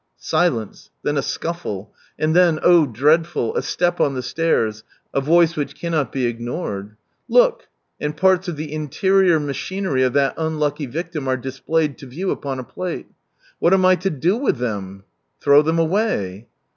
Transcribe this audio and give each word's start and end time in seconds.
Silence, 0.17 0.89
then 1.03 1.15
a 1.15 1.19
scufHe, 1.21 1.87
and 2.17 2.33
tlien, 2.35 2.59
oh 2.63 2.87
dreadful! 2.87 3.55
a 3.55 3.61
step 3.61 3.99
on 4.01 4.15
the 4.15 4.23
stairs, 4.23 4.83
a 5.13 5.21
voice 5.21 5.55
which 5.55 5.75
cannot 5.75 6.11
be 6.11 6.25
ignored." 6.25 6.95
Look 7.29 7.67
1 7.67 7.67
"—and 8.01 8.17
parts 8.17 8.47
of 8.47 8.55
the 8.55 8.73
interior 8.73 9.39
machinery 9.39 10.01
of 10.01 10.13
that 10.13 10.33
unlucky 10.37 10.87
victim 10.87 11.27
are 11.27 11.37
displayed 11.37 11.99
to 11.99 12.07
view 12.07 12.31
upon 12.31 12.57
a 12.57 12.63
|jlate. 12.63 13.13
"What 13.59 13.75
am 13.75 13.85
I 13.85 13.95
to 13.97 14.09
do 14.09 14.37
with 14.37 14.57
them?" 14.57 15.03
"Throwthem 15.39 15.77
away 15.77 16.47